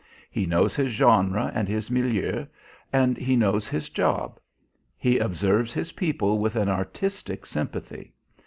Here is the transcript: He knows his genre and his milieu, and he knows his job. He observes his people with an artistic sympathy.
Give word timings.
He 0.31 0.47
knows 0.47 0.75
his 0.75 0.89
genre 0.89 1.51
and 1.53 1.67
his 1.67 1.91
milieu, 1.91 2.47
and 2.91 3.17
he 3.17 3.35
knows 3.35 3.67
his 3.67 3.91
job. 3.91 4.39
He 4.97 5.19
observes 5.19 5.73
his 5.73 5.91
people 5.91 6.39
with 6.39 6.55
an 6.55 6.69
artistic 6.69 7.45
sympathy. 7.45 8.13